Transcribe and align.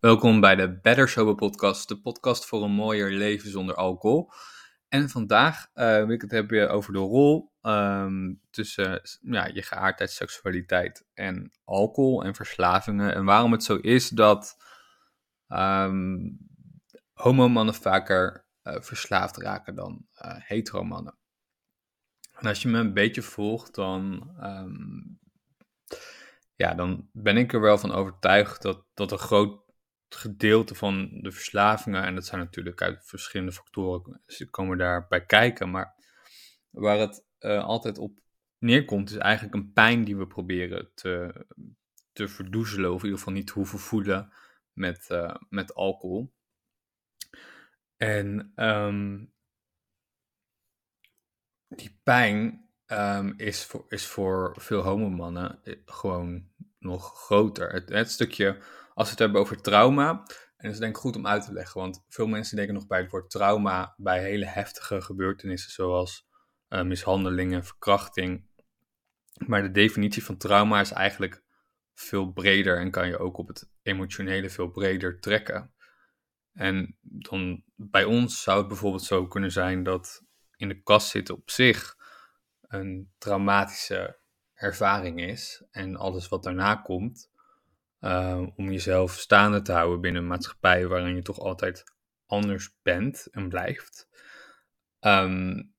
Welkom 0.00 0.40
bij 0.40 0.56
de 0.56 0.80
Better 0.80 1.08
Sober 1.08 1.34
Podcast, 1.34 1.88
de 1.88 2.00
podcast 2.00 2.46
voor 2.46 2.62
een 2.62 2.70
mooier 2.70 3.10
leven 3.10 3.50
zonder 3.50 3.74
alcohol. 3.74 4.30
En 4.88 5.08
vandaag 5.08 5.66
uh, 5.74 5.96
wil 5.96 6.10
ik 6.10 6.20
het 6.20 6.30
hebben 6.30 6.70
over 6.70 6.92
de 6.92 6.98
rol 6.98 7.52
um, 7.62 8.40
tussen 8.50 9.00
ja, 9.20 9.46
je 9.46 9.62
geaardheid, 9.62 10.10
seksualiteit 10.10 11.06
en 11.14 11.52
alcohol 11.64 12.24
en 12.24 12.34
verslavingen. 12.34 13.14
En 13.14 13.24
waarom 13.24 13.52
het 13.52 13.64
zo 13.64 13.76
is 13.76 14.08
dat 14.08 14.56
um, 15.48 16.38
homomannen 17.12 17.74
vaker 17.74 18.46
uh, 18.62 18.76
verslaafd 18.80 19.36
raken 19.36 19.74
dan 19.74 20.06
uh, 20.24 20.34
heteromannen. 20.38 21.18
En 22.32 22.46
als 22.46 22.62
je 22.62 22.68
me 22.68 22.78
een 22.78 22.94
beetje 22.94 23.22
volgt, 23.22 23.74
dan 23.74 24.34
um, 24.42 25.18
ja, 26.54 26.74
dan 26.74 27.08
ben 27.12 27.36
ik 27.36 27.52
er 27.52 27.60
wel 27.60 27.78
van 27.78 27.92
overtuigd 27.92 28.62
dat, 28.62 28.84
dat 28.94 29.12
een 29.12 29.18
groot 29.18 29.68
gedeelte 30.14 30.74
van 30.74 31.08
de 31.20 31.32
verslavingen, 31.32 32.02
en 32.02 32.14
dat 32.14 32.26
zijn 32.26 32.40
natuurlijk 32.40 32.82
uit 32.82 33.06
verschillende 33.06 33.52
factoren, 33.52 34.22
komen 34.50 34.78
daarbij 34.78 35.26
kijken, 35.26 35.70
maar 35.70 35.94
waar 36.70 36.98
het 36.98 37.24
uh, 37.40 37.64
altijd 37.64 37.98
op 37.98 38.18
neerkomt, 38.58 39.10
is 39.10 39.16
eigenlijk 39.16 39.54
een 39.54 39.72
pijn 39.72 40.04
die 40.04 40.16
we 40.16 40.26
proberen 40.26 40.90
te, 40.94 41.46
te 42.12 42.28
verdoezelen, 42.28 42.90
of 42.92 42.98
in 42.98 43.04
ieder 43.04 43.18
geval 43.18 43.34
niet 43.34 43.46
te 43.46 43.52
hoeven 43.52 43.78
voelen 43.78 44.32
met, 44.72 45.08
uh, 45.10 45.34
met 45.48 45.74
alcohol. 45.74 46.34
En 47.96 48.52
um, 48.56 49.32
die 51.68 52.00
pijn 52.02 52.69
um, 52.92 53.34
is, 53.36 53.64
voor, 53.64 53.84
is 53.88 54.06
voor 54.06 54.56
veel 54.58 54.82
homomannen 54.82 55.58
eh, 55.64 55.74
gewoon 55.84 56.48
nog 56.78 57.24
groter. 57.24 57.72
Het, 57.72 57.88
het, 57.88 58.10
stukje, 58.10 58.58
als 58.94 59.04
we 59.04 59.10
het 59.10 59.18
hebben 59.18 59.40
over 59.40 59.62
trauma, 59.62 60.10
en 60.56 60.66
dat 60.66 60.72
is 60.72 60.78
denk 60.78 60.94
ik 60.94 61.00
goed 61.00 61.16
om 61.16 61.26
uit 61.26 61.44
te 61.44 61.52
leggen, 61.52 61.80
want 61.80 62.04
veel 62.08 62.26
mensen 62.26 62.56
denken 62.56 62.74
nog 62.74 62.86
bij 62.86 63.00
het 63.00 63.10
woord 63.10 63.30
trauma 63.30 63.94
bij 63.96 64.22
hele 64.22 64.46
heftige 64.46 65.00
gebeurtenissen 65.00 65.70
zoals 65.72 66.28
uh, 66.68 66.82
mishandelingen, 66.82 67.64
verkrachting. 67.64 68.48
Maar 69.46 69.62
de 69.62 69.70
definitie 69.70 70.24
van 70.24 70.36
trauma 70.36 70.80
is 70.80 70.92
eigenlijk 70.92 71.42
veel 71.94 72.32
breder 72.32 72.78
en 72.78 72.90
kan 72.90 73.06
je 73.08 73.18
ook 73.18 73.38
op 73.38 73.48
het 73.48 73.70
emotionele 73.82 74.50
veel 74.50 74.70
breder 74.70 75.20
trekken. 75.20 75.72
En 76.52 76.96
dan 77.00 77.62
bij 77.74 78.04
ons 78.04 78.42
zou 78.42 78.58
het 78.58 78.68
bijvoorbeeld 78.68 79.02
zo 79.02 79.26
kunnen 79.26 79.52
zijn 79.52 79.82
dat 79.82 80.24
in 80.56 80.68
de 80.68 80.82
kast 80.82 81.08
zitten 81.08 81.34
op 81.34 81.50
zich 81.50 81.96
een 82.70 83.12
traumatische 83.18 84.18
ervaring 84.54 85.20
is 85.20 85.64
en 85.70 85.96
alles 85.96 86.28
wat 86.28 86.42
daarna 86.42 86.74
komt, 86.74 87.30
uh, 88.00 88.46
om 88.56 88.70
jezelf 88.70 89.12
staande 89.12 89.62
te 89.62 89.72
houden 89.72 90.00
binnen 90.00 90.22
een 90.22 90.28
maatschappij 90.28 90.86
waarin 90.86 91.14
je 91.14 91.22
toch 91.22 91.38
altijd 91.38 91.84
anders 92.26 92.76
bent 92.82 93.26
en 93.30 93.48
blijft, 93.48 94.08
um, 95.00 95.74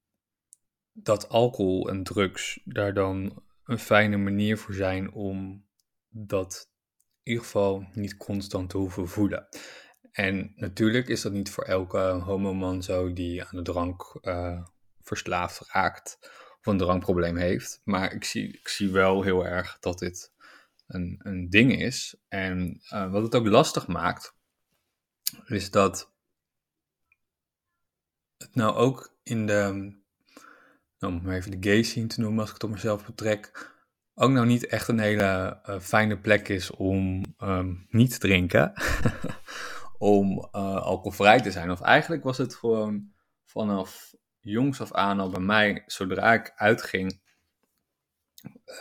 dat 0.92 1.30
alcohol 1.30 1.90
en 1.90 2.04
drugs 2.04 2.62
daar 2.64 2.94
dan 2.94 3.44
een 3.64 3.80
fijne 3.80 4.18
manier 4.18 4.58
voor 4.58 4.74
zijn 4.74 5.12
om 5.12 5.66
dat 6.10 6.70
in 7.24 7.32
ieder 7.32 7.44
geval 7.44 7.88
niet 7.94 8.18
constant 8.18 8.70
te 8.70 8.78
hoeven 8.78 9.08
voelen. 9.08 9.48
En 10.12 10.54
natuurlijk 10.56 11.08
is 11.08 11.22
dat 11.22 11.32
niet 11.32 11.52
voor 11.52 11.64
elke 11.64 12.00
homoman 12.00 12.84
zo 12.84 13.14
die 13.14 13.44
aan 13.44 13.56
de 13.56 13.62
drank 13.62 14.20
uh, 14.22 14.62
verslaafd 15.02 15.72
raakt 15.72 16.18
of 16.62 16.66
een 16.66 16.78
drankprobleem 16.78 17.38
heeft. 17.38 17.82
Maar 17.84 18.14
ik 18.14 18.24
zie, 18.24 18.48
ik 18.48 18.68
zie 18.68 18.90
wel 18.90 19.22
heel 19.22 19.46
erg 19.46 19.78
dat 19.80 20.00
dit 20.00 20.32
een, 20.88 21.20
een 21.24 21.50
ding 21.50 21.82
is. 21.82 22.16
En 22.28 22.82
uh, 22.94 23.12
wat 23.12 23.24
het 23.24 23.36
ook 23.36 23.48
lastig 23.48 23.88
maakt, 23.88 24.36
is 25.46 25.72
dat 25.72 26.12
het 28.38 28.56
nou 28.56 28.76
ook 28.76 29.16
in 29.24 29.46
de, 29.46 29.94
nou, 31.00 31.14
om 31.14 31.30
even 31.30 31.62
de 31.62 31.70
gay 31.70 31.84
scene 31.84 32.08
te 32.08 32.20
noemen 32.20 32.40
als 32.40 32.48
ik 32.48 32.54
het 32.54 32.64
op 32.64 32.70
mezelf 32.70 33.06
betrek, 33.06 33.70
ook 34.14 34.32
nou 34.32 34.46
niet 34.46 34.66
echt 34.66 34.88
een 34.88 35.00
hele 35.00 35.60
uh, 35.70 35.80
fijne 35.80 36.20
plek 36.20 36.48
is 36.48 36.72
om 36.72 37.24
um, 37.40 37.88
niet 37.90 38.12
te 38.12 38.20
drinken. 38.20 38.74
om 40.02 40.38
uh, 40.38 40.76
alcoholvrij 40.76 41.42
te 41.42 41.52
zijn. 41.52 41.72
Of 41.72 41.82
eigenlijk 41.82 42.24
was 42.24 42.38
het 42.38 42.56
gewoon 42.56 43.12
vanaf 43.46 44.16
jongs 44.42 44.82
af 44.82 44.94
aan 44.94 45.20
al 45.20 45.30
bij 45.30 45.42
mij, 45.42 45.84
zodra 45.86 46.34
ik 46.34 46.54
uitging 46.56 47.22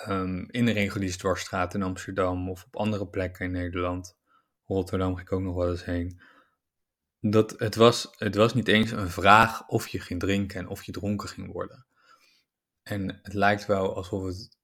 um, 0.09 0.47
in 0.51 0.65
de 0.65 0.73
reguliere 0.73 1.17
dwarsstraat 1.17 1.75
in 1.75 1.83
Amsterdam 1.83 2.51
of 2.51 2.65
op 2.65 2.77
andere 2.77 3.09
plekken 3.09 3.45
in 3.45 3.53
Nederland, 3.53 4.17
Rotterdam 4.67 5.15
ging 5.15 5.27
ik 5.27 5.33
ook 5.33 5.41
nog 5.41 5.55
wel 5.55 5.71
eens 5.71 5.85
heen, 5.85 6.21
dat 7.21 7.55
het 7.59 7.75
was, 7.75 8.09
het 8.17 8.35
was 8.35 8.55
niet 8.55 8.69
eens 8.69 8.91
een 8.91 9.11
vraag 9.11 9.69
of 9.69 9.89
je 9.89 10.01
ging 10.01 10.21
drinken 10.21 10.61
en 10.61 10.69
of 10.69 10.83
je 10.83 10.93
dronken 10.93 11.29
ging 11.29 11.53
worden. 11.53 11.87
En 12.83 13.19
het 13.23 13.33
lijkt 13.33 13.67
wel 13.67 13.95
alsof 13.95 14.25
het 14.25 14.59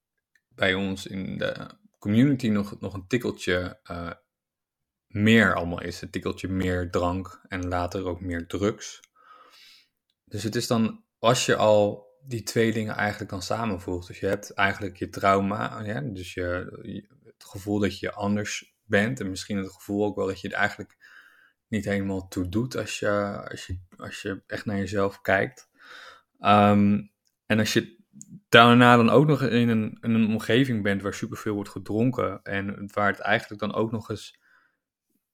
bij 0.49 0.75
ons 0.75 1.07
in 1.07 1.39
de 1.39 1.71
community 1.99 2.49
nog, 2.49 2.81
nog 2.81 2.95
een 2.95 3.07
tikkeltje 3.07 3.81
uh, 3.91 4.11
meer 5.07 5.55
allemaal 5.55 5.83
is. 5.83 6.03
Een 6.03 6.11
tikkeltje 6.11 6.49
meer 6.49 6.91
drank 6.91 7.41
en 7.49 7.69
later 7.69 8.05
ook 8.07 8.21
meer 8.21 8.47
drugs. 8.47 9.01
Dus 10.29 10.43
het 10.43 10.55
is 10.55 10.67
dan, 10.67 11.05
als 11.19 11.47
je 11.47 11.57
al 11.57 12.07
die 12.21 12.43
twee 12.43 12.73
dingen 12.73 12.95
eigenlijk 12.95 13.31
dan 13.31 13.43
samenvoegt. 13.43 14.07
Dus 14.07 14.21
je 14.21 14.27
hebt 14.27 14.55
eigenlijk 14.55 14.97
je 14.97 15.09
trauma, 15.09 15.83
ja, 15.83 16.01
dus 16.01 16.35
je, 16.35 17.13
het 17.25 17.45
gevoel 17.45 17.79
dat 17.79 17.99
je 17.99 18.13
anders 18.13 18.77
bent. 18.85 19.21
En 19.21 19.31
misschien 19.31 19.57
het 19.57 19.73
gevoel 19.73 20.05
ook 20.05 20.17
wel 20.17 20.27
dat 20.27 20.41
je 20.41 20.49
het 20.49 20.57
eigenlijk 20.57 20.97
niet 21.69 21.85
helemaal 21.85 22.29
toe 22.29 22.49
doet 22.49 22.77
als 22.77 22.99
je, 22.99 23.11
als 23.51 23.67
je, 23.67 23.79
als 23.97 24.23
je 24.23 24.43
echt 24.47 24.65
naar 24.65 24.77
jezelf 24.77 25.21
kijkt. 25.21 25.69
Um, 26.41 27.13
en 27.47 27.59
als 27.59 27.73
je 27.73 28.05
daarna 28.49 28.97
dan 28.97 29.11
ook 29.11 29.27
nog 29.27 29.43
in 29.43 29.69
een, 29.69 29.99
een 30.01 30.27
omgeving 30.27 30.83
bent 30.83 31.03
waar 31.03 31.15
superveel 31.15 31.55
wordt 31.55 31.71
gedronken. 31.71 32.43
En 32.43 32.91
waar 32.93 33.11
het 33.11 33.21
eigenlijk 33.21 33.61
dan 33.61 33.75
ook 33.75 33.91
nog 33.93 34.11
eens 34.11 34.39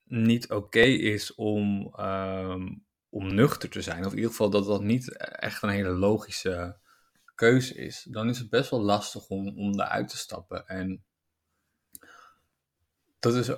niet 0.04 0.50
oké 0.50 0.81
is 0.81 1.34
om, 1.34 1.94
um, 2.00 2.84
om 3.12 3.34
nuchter 3.34 3.69
te 3.69 3.83
zijn. 3.83 4.05
Of 4.05 4.11
in 4.11 4.17
ieder 4.17 4.31
geval 4.31 4.50
dat 4.50 4.67
dat 4.67 4.83
niet 4.83 5.17
echt 5.19 5.62
een 5.62 5.69
hele 5.69 5.91
logische 5.91 6.78
keuze 7.34 7.75
is. 7.75 8.06
Dan 8.11 8.28
is 8.28 8.39
het 8.39 8.50
best 8.50 8.71
wel 8.71 8.81
lastig 8.81 9.28
om, 9.28 9.59
om 9.59 9.81
eruit 9.81 10.09
te 10.09 10.17
stappen. 10.17 10.67
En 10.67 11.05
dat 13.19 13.34
is, 13.34 13.50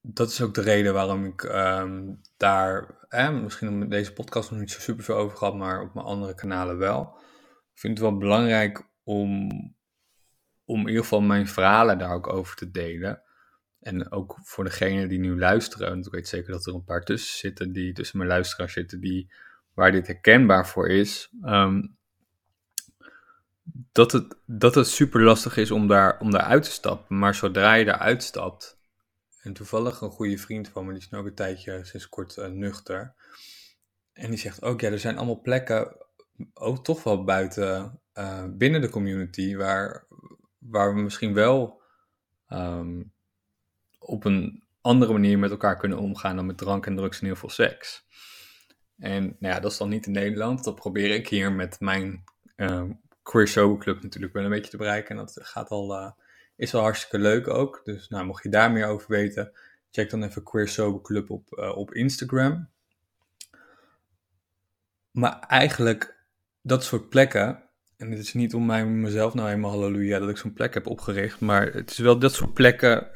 dat 0.00 0.30
is 0.30 0.40
ook 0.40 0.54
de 0.54 0.60
reden 0.60 0.94
waarom 0.94 1.24
ik 1.24 1.42
um, 1.42 2.20
daar, 2.36 2.98
misschien 3.32 3.82
op 3.82 3.90
deze 3.90 4.12
podcast 4.12 4.50
nog 4.50 4.60
niet 4.60 4.70
zo 4.70 4.80
super 4.80 5.04
veel 5.04 5.16
over 5.16 5.36
gehad, 5.36 5.54
maar 5.54 5.82
op 5.82 5.94
mijn 5.94 6.06
andere 6.06 6.34
kanalen 6.34 6.78
wel. 6.78 7.18
Ik 7.72 7.78
vind 7.78 7.98
het 7.98 8.08
wel 8.08 8.18
belangrijk 8.18 8.88
om, 9.04 9.50
om 10.64 10.80
in 10.80 10.88
ieder 10.88 11.02
geval 11.02 11.20
mijn 11.20 11.48
verhalen 11.48 11.98
daar 11.98 12.14
ook 12.14 12.32
over 12.32 12.56
te 12.56 12.70
delen. 12.70 13.22
En 13.80 14.12
ook 14.12 14.38
voor 14.42 14.64
degenen 14.64 15.08
die 15.08 15.18
nu 15.18 15.38
luisteren, 15.38 15.88
want 15.88 16.06
ik 16.06 16.12
weet 16.12 16.28
zeker 16.28 16.52
dat 16.52 16.66
er 16.66 16.74
een 16.74 16.84
paar 16.84 17.04
tussen 17.04 17.38
zitten, 17.38 17.72
die 17.72 17.92
tussen 17.92 18.18
mijn 18.18 18.30
luisteraars 18.30 18.72
zitten, 18.72 19.00
die, 19.00 19.32
waar 19.74 19.92
dit 19.92 20.06
herkenbaar 20.06 20.68
voor 20.68 20.88
is. 20.88 21.32
Um, 21.42 21.96
dat, 23.92 24.12
het, 24.12 24.36
dat 24.46 24.74
het 24.74 24.86
super 24.86 25.22
lastig 25.22 25.56
is 25.56 25.70
om 25.70 25.88
daar, 25.88 26.20
om 26.20 26.30
daar 26.30 26.42
uit 26.42 26.62
te 26.62 26.70
stappen. 26.70 27.18
Maar 27.18 27.34
zodra 27.34 27.74
je 27.74 27.84
daar 27.84 27.98
uitstapt, 27.98 28.78
en 29.42 29.52
toevallig 29.52 30.00
een 30.00 30.10
goede 30.10 30.38
vriend 30.38 30.68
van 30.68 30.84
me, 30.84 30.92
die 30.92 31.00
is 31.00 31.10
nu 31.10 31.18
een 31.18 31.34
tijdje 31.34 31.84
sinds 31.84 32.08
kort 32.08 32.36
uh, 32.36 32.46
nuchter. 32.46 33.14
En 34.12 34.30
die 34.30 34.38
zegt 34.38 34.62
ook, 34.62 34.80
ja, 34.80 34.90
er 34.90 34.98
zijn 34.98 35.16
allemaal 35.16 35.40
plekken, 35.40 35.96
ook 36.54 36.84
toch 36.84 37.02
wel 37.02 37.24
buiten, 37.24 38.00
uh, 38.14 38.44
binnen 38.50 38.80
de 38.80 38.88
community, 38.88 39.56
waar, 39.56 40.06
waar 40.58 40.94
we 40.94 41.00
misschien 41.00 41.34
wel 41.34 41.82
um, 42.48 43.12
op 44.10 44.24
een 44.24 44.62
andere 44.80 45.12
manier 45.12 45.38
met 45.38 45.50
elkaar 45.50 45.76
kunnen 45.76 45.98
omgaan 45.98 46.36
dan 46.36 46.46
met 46.46 46.58
drank 46.58 46.86
en 46.86 46.96
drugs 46.96 47.20
en 47.20 47.26
heel 47.26 47.36
veel 47.36 47.50
seks. 47.50 48.06
En 48.98 49.22
nou 49.22 49.54
ja, 49.54 49.60
dat 49.60 49.72
is 49.72 49.78
dan 49.78 49.88
niet 49.88 50.06
in 50.06 50.12
Nederland. 50.12 50.64
Dat 50.64 50.74
probeer 50.74 51.10
ik 51.10 51.28
hier 51.28 51.52
met 51.52 51.80
mijn 51.80 52.24
uh, 52.56 52.82
Queer 53.22 53.48
Sober 53.48 53.78
Club 53.78 54.02
natuurlijk 54.02 54.32
wel 54.32 54.44
een 54.44 54.50
beetje 54.50 54.70
te 54.70 54.76
bereiken. 54.76 55.10
En 55.10 55.16
dat 55.16 55.38
gaat 55.42 55.68
al, 55.68 56.00
uh, 56.00 56.10
is 56.56 56.72
wel 56.72 56.82
hartstikke 56.82 57.18
leuk 57.18 57.48
ook. 57.48 57.80
Dus 57.84 58.08
nou, 58.08 58.26
mocht 58.26 58.42
je 58.42 58.48
daar 58.48 58.72
meer 58.72 58.86
over 58.86 59.08
weten, 59.08 59.52
check 59.90 60.10
dan 60.10 60.22
even 60.22 60.42
Queer 60.42 60.68
Sober 60.68 61.02
Club 61.02 61.30
op, 61.30 61.58
uh, 61.58 61.76
op 61.76 61.94
Instagram. 61.94 62.68
Maar 65.10 65.38
eigenlijk, 65.38 66.16
dat 66.62 66.84
soort 66.84 67.08
plekken, 67.08 67.62
en 67.96 68.10
het 68.10 68.20
is 68.20 68.34
niet 68.34 68.54
om 68.54 68.66
mij, 68.66 68.86
mezelf 68.86 69.34
nou 69.34 69.48
helemaal 69.48 69.70
halleluja 69.70 70.18
dat 70.18 70.28
ik 70.28 70.36
zo'n 70.36 70.52
plek 70.52 70.74
heb 70.74 70.86
opgericht, 70.86 71.40
maar 71.40 71.72
het 71.72 71.90
is 71.90 71.98
wel 71.98 72.18
dat 72.18 72.34
soort 72.34 72.54
plekken 72.54 73.10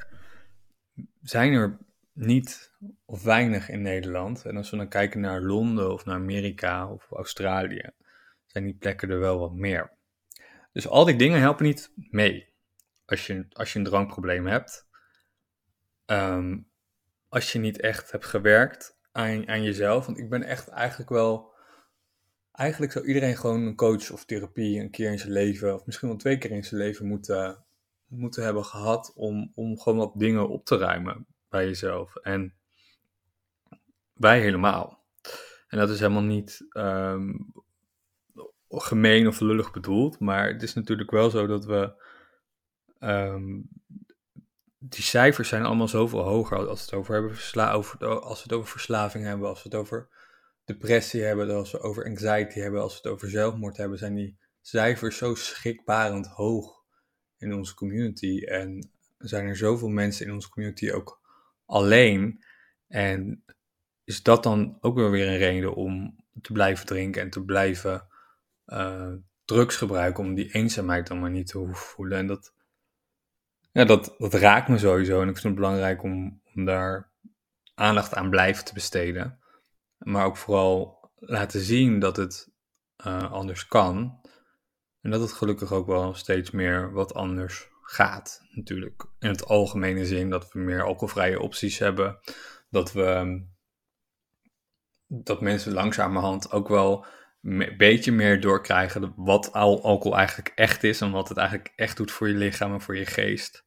zijn 1.25 1.53
er 1.53 1.79
niet 2.12 2.73
of 3.05 3.23
weinig 3.23 3.69
in 3.69 3.82
Nederland. 3.82 4.44
En 4.44 4.56
als 4.56 4.71
we 4.71 4.76
dan 4.76 4.88
kijken 4.88 5.21
naar 5.21 5.43
Londen 5.43 5.93
of 5.93 6.05
naar 6.05 6.15
Amerika 6.15 6.91
of 6.91 7.11
Australië, 7.11 7.91
zijn 8.47 8.65
die 8.65 8.75
plekken 8.75 9.11
er 9.11 9.19
wel 9.19 9.38
wat 9.38 9.55
meer. 9.55 9.93
Dus 10.73 10.88
al 10.88 11.05
die 11.05 11.17
dingen 11.17 11.41
helpen 11.41 11.65
niet 11.65 11.93
mee 11.94 12.53
als 13.06 13.26
je, 13.26 13.47
als 13.53 13.73
je 13.73 13.79
een 13.79 13.85
drankprobleem 13.85 14.47
hebt. 14.47 14.87
Um, 16.06 16.69
als 17.29 17.53
je 17.53 17.59
niet 17.59 17.81
echt 17.81 18.11
hebt 18.11 18.25
gewerkt 18.25 18.99
aan, 19.12 19.49
aan 19.49 19.62
jezelf. 19.62 20.06
Want 20.06 20.19
ik 20.19 20.29
ben 20.29 20.43
echt 20.43 20.69
eigenlijk 20.69 21.11
wel. 21.11 21.53
Eigenlijk 22.53 22.93
zou 22.93 23.06
iedereen 23.06 23.37
gewoon 23.37 23.62
een 23.62 23.77
coach 23.77 24.11
of 24.11 24.25
therapie 24.25 24.81
een 24.81 24.91
keer 24.91 25.11
in 25.11 25.19
zijn 25.19 25.32
leven, 25.32 25.75
of 25.75 25.87
misschien 25.87 26.09
wel 26.09 26.17
twee 26.17 26.38
keer 26.38 26.50
in 26.50 26.65
zijn 26.65 26.81
leven, 26.81 27.06
moeten, 27.06 27.65
moeten 28.06 28.45
hebben 28.45 28.65
gehad 28.65 29.12
om, 29.15 29.53
om 29.55 29.79
gewoon 29.79 29.99
wat 29.99 30.12
dingen 30.15 30.49
op 30.49 30.65
te 30.65 30.77
ruimen 30.77 31.27
bij 31.49 31.65
jezelf. 31.65 32.17
En 32.17 32.55
wij 34.12 34.41
helemaal. 34.41 35.05
En 35.69 35.79
dat 35.79 35.91
is 35.91 36.01
helemaal 36.01 36.23
niet 36.23 36.67
ehm, 36.69 37.33
gemeen 38.69 39.27
of 39.27 39.41
lullig 39.41 39.73
bedoeld, 39.73 40.19
maar 40.19 40.49
het 40.49 40.62
is 40.62 40.75
natuurlijk 40.75 41.11
wel 41.11 41.31
zo 41.31 41.47
dat 41.47 41.65
we. 41.65 42.03
Ehm, 42.99 43.61
die 44.79 45.05
cijfers 45.05 45.49
zijn 45.49 45.65
allemaal 45.65 45.89
zoveel 45.89 46.23
hoger 46.23 46.56
als 46.56 46.79
we 46.79 46.85
het 46.85 46.95
over 46.95 47.15
hebben 47.15 47.35
versla 47.35 47.73
over, 47.73 48.06
als 48.21 48.37
we 48.37 48.43
het 48.43 48.53
over 48.53 48.71
verslaving 48.71 49.25
hebben, 49.25 49.49
als 49.49 49.62
we 49.62 49.69
het 49.69 49.79
over 49.79 50.09
depressie 50.65 51.23
hebben, 51.23 51.51
als 51.51 51.71
we 51.71 51.81
over 51.81 52.05
anxiety 52.05 52.59
hebben, 52.59 52.83
als 52.83 52.93
we 52.93 53.01
het 53.03 53.12
over 53.12 53.31
zelfmoord 53.31 53.77
hebben, 53.77 53.99
zijn 53.99 54.15
die 54.15 54.39
cijfers 54.61 55.17
zo 55.17 55.35
schrikbarend 55.35 56.27
hoog 56.27 56.83
in 57.38 57.54
onze 57.54 57.75
community. 57.75 58.44
En 58.44 58.90
zijn 59.19 59.46
er 59.46 59.56
zoveel 59.56 59.88
mensen 59.88 60.26
in 60.26 60.32
onze 60.32 60.48
community 60.48 60.90
ook 60.90 61.20
alleen. 61.66 62.44
En 62.88 63.44
is 64.04 64.22
dat 64.22 64.42
dan 64.42 64.78
ook 64.81 64.94
wel 64.94 65.10
weer 65.10 65.28
een 65.28 65.38
reden 65.38 65.75
om 65.75 66.16
te 66.42 66.52
blijven 66.52 66.86
drinken 66.86 67.22
en 67.22 67.31
te 67.31 67.44
blijven 67.44 68.06
uh, 68.66 69.12
drugs 69.44 69.76
gebruiken 69.76 70.25
om 70.25 70.34
die 70.34 70.52
eenzaamheid 70.52 71.06
dan 71.06 71.20
maar 71.20 71.31
niet 71.31 71.46
te 71.46 71.58
hoeven 71.58 71.76
voelen. 71.76 72.19
En 72.19 72.26
dat, 72.26 72.54
ja, 73.72 73.84
dat, 73.84 74.14
dat 74.19 74.34
raakt 74.34 74.69
me 74.69 74.78
sowieso 74.78 75.22
en 75.22 75.28
ik 75.28 75.34
vind 75.34 75.44
het 75.44 75.54
belangrijk 75.54 76.02
om, 76.02 76.42
daar 76.54 77.12
aandacht 77.75 78.14
aan 78.14 78.31
blijven 78.31 78.64
te 78.64 78.75
besteden. 78.75 79.38
Maar 79.98 80.25
ook 80.25 80.36
vooral 80.36 81.10
laten 81.14 81.60
zien 81.60 81.98
dat 81.98 82.16
het 82.16 82.48
uh, 83.06 83.32
anders 83.32 83.66
kan. 83.66 84.20
En 85.05 85.11
dat 85.11 85.21
het 85.21 85.33
gelukkig 85.33 85.73
ook 85.73 85.87
wel 85.87 86.15
steeds 86.15 86.51
meer 86.51 86.93
wat 86.93 87.15
anders 87.15 87.69
gaat, 87.83 88.43
natuurlijk. 88.51 89.05
In 89.19 89.29
het 89.29 89.47
algemene 89.47 90.06
zin 90.06 90.31
dat 90.31 90.53
we 90.53 90.59
meer 90.59 90.83
alcoholvrije 90.83 91.41
opties 91.41 91.79
hebben. 91.79 92.19
Dat 92.71 92.93
we 92.93 93.43
dat 95.06 95.41
mensen 95.41 95.73
langzamerhand 95.73 96.53
ook 96.53 96.69
wel 96.69 97.06
een 97.43 97.75
beetje 97.77 98.12
meer 98.12 98.41
doorkrijgen 98.41 99.12
wat 99.17 99.53
al 99.53 99.83
alcohol 99.83 100.17
eigenlijk 100.17 100.53
echt 100.55 100.85
is 100.85 101.01
en 101.01 101.11
wat 101.11 101.29
het 101.29 101.39
eigenlijk 101.39 101.73
echt 101.77 101.97
doet 101.97 102.11
voor 102.11 102.29
je 102.29 102.35
lichaam 102.35 102.73
en 102.73 102.81
voor 102.81 102.97
je 102.97 103.06
geest. 103.06 103.65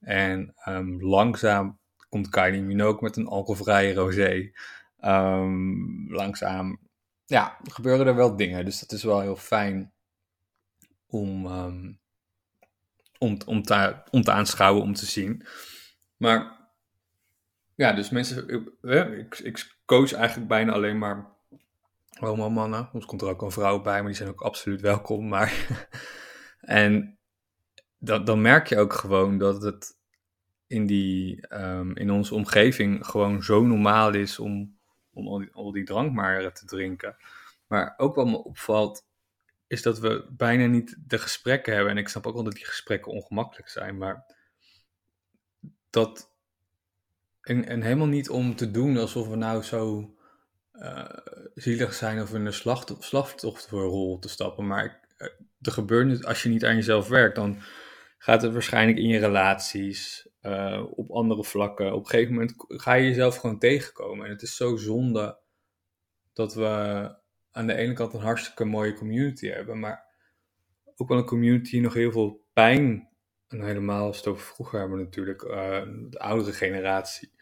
En 0.00 0.54
um, 0.68 1.02
langzaam 1.02 1.78
komt 2.08 2.28
Kylie 2.28 2.62
Minogue 2.62 3.02
met 3.02 3.16
een 3.16 3.26
alcoholvrije 3.26 3.94
rosé. 3.94 4.50
Um, 5.00 6.12
langzaam, 6.12 6.78
ja, 7.24 7.58
gebeuren 7.62 8.06
er 8.06 8.14
wel 8.14 8.36
dingen. 8.36 8.64
Dus 8.64 8.80
dat 8.80 8.92
is 8.92 9.02
wel 9.02 9.20
heel 9.20 9.36
fijn 9.36 9.91
om, 11.12 11.46
um, 11.46 11.98
om, 13.18 13.38
om, 13.46 13.62
te, 13.62 13.96
om 14.10 14.22
te 14.22 14.32
aanschouwen, 14.32 14.82
om 14.82 14.94
te 14.94 15.06
zien. 15.06 15.46
Maar 16.16 16.60
ja, 17.74 17.92
dus 17.92 18.10
mensen, 18.10 18.68
ik, 19.18 19.38
ik 19.38 19.76
coach 19.84 20.12
eigenlijk 20.12 20.48
bijna 20.48 20.72
alleen 20.72 20.98
maar 20.98 21.26
homo 22.10 22.50
mannen. 22.50 22.88
Soms 22.92 23.04
komt 23.04 23.22
er 23.22 23.28
ook 23.28 23.42
een 23.42 23.50
vrouw 23.50 23.82
bij, 23.82 23.98
maar 23.98 24.06
die 24.06 24.16
zijn 24.16 24.28
ook 24.28 24.40
absoluut 24.40 24.80
welkom. 24.80 25.28
Maar 25.28 25.52
en 26.60 27.18
dan, 27.98 28.24
dan 28.24 28.40
merk 28.40 28.66
je 28.66 28.78
ook 28.78 28.92
gewoon 28.92 29.38
dat 29.38 29.62
het 29.62 29.96
in, 30.66 30.86
die, 30.86 31.54
um, 31.54 31.96
in 31.96 32.10
onze 32.10 32.34
omgeving 32.34 33.06
gewoon 33.06 33.42
zo 33.42 33.62
normaal 33.66 34.14
is 34.14 34.38
om, 34.38 34.78
om 35.12 35.28
al, 35.28 35.38
die, 35.38 35.52
al 35.52 35.72
die 35.72 35.84
drank 35.84 36.12
maar 36.12 36.52
te 36.52 36.66
drinken. 36.66 37.16
Maar 37.66 37.94
ook 37.96 38.14
wat 38.14 38.26
me 38.26 38.44
opvalt, 38.44 39.06
is 39.72 39.82
dat 39.82 39.98
we 39.98 40.26
bijna 40.30 40.66
niet 40.66 40.96
de 41.06 41.18
gesprekken 41.18 41.74
hebben. 41.74 41.92
En 41.92 41.98
ik 41.98 42.08
snap 42.08 42.26
ook 42.26 42.34
wel 42.34 42.42
dat 42.42 42.52
die 42.52 42.64
gesprekken 42.64 43.12
ongemakkelijk 43.12 43.68
zijn, 43.68 43.98
maar 43.98 44.24
dat. 45.90 46.30
En, 47.40 47.82
helemaal 47.82 48.06
niet 48.06 48.30
om 48.30 48.56
te 48.56 48.70
doen 48.70 48.96
alsof 48.96 49.28
we 49.28 49.36
nou 49.36 49.62
zo 49.62 50.14
uh, 50.72 51.04
zielig 51.54 51.94
zijn 51.94 52.22
of 52.22 52.34
in 52.34 52.46
een 52.46 52.52
slachtofferrol 52.98 54.18
te 54.18 54.28
stappen. 54.28 54.66
Maar 54.66 55.08
uh, 55.18 55.28
er 55.60 55.72
gebeurt 55.72 56.24
als 56.24 56.42
je 56.42 56.48
niet 56.48 56.64
aan 56.64 56.74
jezelf 56.74 57.08
werkt, 57.08 57.34
dan 57.34 57.62
gaat 58.18 58.42
het 58.42 58.52
waarschijnlijk 58.52 58.98
in 58.98 59.08
je 59.08 59.18
relaties, 59.18 60.28
uh, 60.42 60.82
op 60.90 61.10
andere 61.10 61.44
vlakken. 61.44 61.92
Op 61.92 62.04
een 62.04 62.10
gegeven 62.10 62.32
moment 62.34 62.54
ga 62.58 62.92
je 62.92 63.06
jezelf 63.06 63.36
gewoon 63.36 63.58
tegenkomen. 63.58 64.24
En 64.24 64.32
het 64.32 64.42
is 64.42 64.56
zo 64.56 64.76
zonde 64.76 65.38
dat 66.32 66.54
we 66.54 67.20
aan 67.52 67.66
de 67.66 67.74
ene 67.74 67.92
kant 67.92 68.14
een 68.14 68.20
hartstikke 68.20 68.64
mooie 68.64 68.94
community 68.94 69.48
hebben, 69.48 69.78
maar 69.78 70.04
ook 70.96 71.08
wel 71.08 71.18
een 71.18 71.24
community 71.24 71.70
die 71.70 71.80
nog 71.80 71.94
heel 71.94 72.12
veel 72.12 72.44
pijn, 72.52 73.08
en 73.48 73.64
helemaal 73.64 74.06
als 74.06 74.16
het 74.16 74.26
over 74.26 74.44
vroeger 74.44 74.78
hebben 74.78 74.98
natuurlijk, 74.98 75.40
de 76.10 76.18
oudere 76.18 76.52
generatie, 76.52 77.32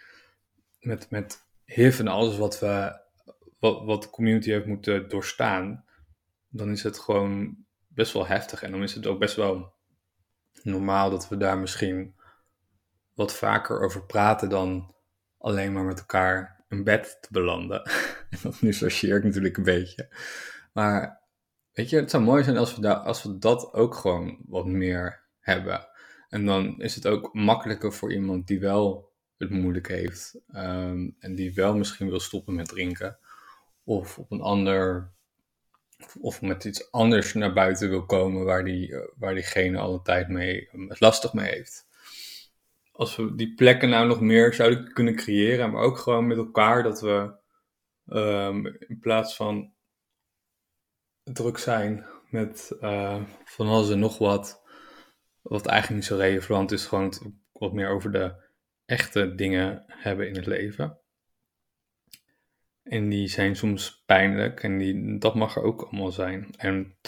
met, 0.81 1.11
met 1.11 1.47
HIV 1.65 1.99
en 1.99 2.09
alles 2.09 2.37
wat 2.37 2.59
we 2.59 3.01
wat, 3.61 3.85
wat 3.85 4.03
de 4.03 4.11
community 4.11 4.51
heeft 4.51 4.67
moeten 4.67 5.09
doorstaan, 5.09 5.85
dan 6.49 6.71
is 6.71 6.83
het 6.83 6.99
gewoon 6.99 7.57
best 7.89 8.13
wel 8.13 8.27
heftig. 8.27 8.63
En 8.63 8.71
dan 8.71 8.83
is 8.83 8.95
het 8.95 9.07
ook 9.07 9.19
best 9.19 9.37
wel 9.37 9.75
normaal 10.63 11.11
dat 11.11 11.29
we 11.29 11.37
daar 11.37 11.59
misschien 11.59 12.15
wat 13.15 13.35
vaker 13.35 13.81
over 13.83 14.07
praten 14.07 14.49
dan 14.49 14.95
alleen 15.39 15.73
maar 15.73 15.85
met 15.85 15.99
elkaar 15.99 16.60
een 16.71 16.85
bed 16.85 17.19
te 17.21 17.29
belanden. 17.31 17.83
en 18.31 18.39
dat 18.43 18.61
nu 18.61 18.73
sorteer 18.73 19.17
ik 19.17 19.25
natuurlijk 19.25 19.57
een 19.57 19.63
beetje. 19.63 20.09
Maar 20.73 21.21
weet 21.73 21.91
je, 21.91 21.97
het 21.97 22.11
zou 22.11 22.23
mooi 22.23 22.45
zijn 22.45 22.57
als 22.57 22.77
we, 22.77 22.97
als 22.97 23.23
we 23.23 23.39
dat 23.39 23.73
ook 23.73 23.95
gewoon 23.95 24.39
wat 24.47 24.67
meer 24.67 25.25
hebben. 25.41 25.89
En 26.29 26.47
dan 26.47 26.81
is 26.81 26.95
het 26.95 27.07
ook 27.07 27.35
makkelijker 27.35 27.93
voor 27.93 28.13
iemand 28.13 28.47
die 28.47 28.61
wel 28.61 29.13
het 29.39 29.51
moeilijk 29.51 29.89
heeft. 29.89 30.41
Um, 30.55 31.17
en 31.19 31.35
die 31.35 31.55
wel 31.55 31.77
misschien 31.77 32.09
wil 32.09 32.21
stoppen 32.21 32.55
met 32.55 32.69
drinken 32.69 33.19
of 33.85 34.19
op 34.19 34.31
een 34.31 34.41
ander 34.41 35.13
of 36.21 36.43
met 36.43 36.65
iets 36.65 36.93
anders 36.93 37.35
naar 37.35 37.53
buiten 37.53 37.89
wil 37.89 38.07
komen 38.07 38.45
waar, 38.45 38.65
die, 38.65 38.95
eh, 38.95 39.09
waar 39.17 39.35
diegene 39.35 39.79
al 39.79 39.95
een 39.95 40.03
tijd 40.03 40.29
mee 40.29 40.69
het 40.89 41.01
lastig 41.01 41.33
mee 41.33 41.51
heeft. 41.51 41.87
Als 43.01 43.17
we 43.17 43.35
die 43.35 43.55
plekken 43.55 43.89
nou 43.89 44.07
nog 44.07 44.21
meer 44.21 44.55
zouden 44.55 44.93
kunnen 44.93 45.17
creëren, 45.17 45.71
maar 45.71 45.83
ook 45.83 45.99
gewoon 45.99 46.27
met 46.27 46.37
elkaar 46.37 46.83
dat 46.83 47.01
we 47.01 47.35
um, 48.07 48.67
in 48.67 48.99
plaats 49.01 49.37
van 49.37 49.73
druk 51.23 51.59
zijn 51.59 52.07
met 52.31 52.77
uh, 52.81 53.23
van 53.45 53.67
alles 53.67 53.91
en 53.91 53.99
nog 53.99 54.19
wat, 54.19 54.63
wat 55.43 55.67
eigenlijk 55.67 56.01
niet 56.01 56.11
zo 56.11 56.17
relevant 56.17 56.73
is, 56.73 56.87
gewoon 56.87 57.39
wat 57.53 57.73
meer 57.73 57.89
over 57.89 58.13
de 58.13 58.35
echte 58.85 59.35
dingen 59.35 59.85
hebben 59.87 60.29
in 60.29 60.37
het 60.37 60.47
leven. 60.47 60.99
En 62.83 63.09
die 63.09 63.29
zijn 63.29 63.57
soms 63.57 64.03
pijnlijk 64.07 64.63
en 64.63 64.79
die, 64.79 65.19
dat 65.19 65.35
mag 65.35 65.57
er 65.57 65.63
ook 65.63 65.83
allemaal 65.83 66.13
zijn. 66.13 66.55
En 66.57 66.99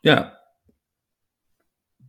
ja, 0.00 0.39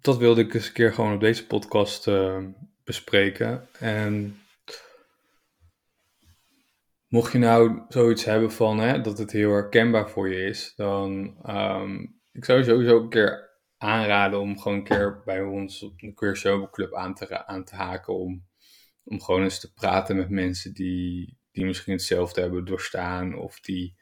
dat 0.01 0.17
wilde 0.17 0.41
ik 0.41 0.53
eens 0.53 0.67
een 0.67 0.73
keer 0.73 0.93
gewoon 0.93 1.13
op 1.13 1.19
deze 1.19 1.47
podcast 1.47 2.07
uh, 2.07 2.43
bespreken. 2.83 3.67
En 3.79 4.41
mocht 7.07 7.31
je 7.31 7.37
nou 7.37 7.81
zoiets 7.89 8.25
hebben 8.25 8.51
van 8.51 8.79
hè, 8.79 9.01
dat 9.01 9.17
het 9.17 9.31
heel 9.31 9.51
herkenbaar 9.51 10.09
voor 10.09 10.29
je 10.29 10.43
is, 10.43 10.73
dan 10.75 11.37
um, 11.45 12.19
ik 12.31 12.45
zou 12.45 12.63
sowieso 12.63 13.01
een 13.01 13.09
keer 13.09 13.49
aanraden 13.77 14.39
om 14.39 14.59
gewoon 14.59 14.77
een 14.77 14.83
keer 14.83 15.21
bij 15.25 15.41
ons 15.41 15.83
op 15.83 15.99
de 15.99 16.13
Queer 16.13 16.37
Show 16.37 16.71
Club 16.71 16.95
aan 16.95 17.13
te, 17.13 17.45
aan 17.45 17.63
te 17.63 17.75
haken. 17.75 18.13
Om, 18.13 18.45
om 19.03 19.21
gewoon 19.21 19.43
eens 19.43 19.59
te 19.59 19.73
praten 19.73 20.15
met 20.15 20.29
mensen 20.29 20.73
die, 20.73 21.37
die 21.51 21.65
misschien 21.65 21.93
hetzelfde 21.93 22.41
hebben 22.41 22.65
doorstaan 22.65 23.35
of 23.35 23.59
die, 23.59 23.95